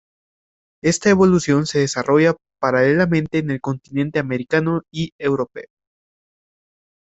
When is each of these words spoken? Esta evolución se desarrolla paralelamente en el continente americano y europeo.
Esta 0.81 1.11
evolución 1.11 1.67
se 1.67 1.77
desarrolla 1.77 2.35
paralelamente 2.59 3.37
en 3.37 3.51
el 3.51 3.61
continente 3.61 4.17
americano 4.17 4.81
y 4.91 5.11
europeo. 5.19 5.67